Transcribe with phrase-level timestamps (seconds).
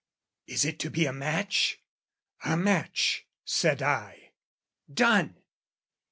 [0.47, 1.77] "Is it to be a match?"
[2.43, 4.31] "A match," said I.
[4.91, 5.35] Done!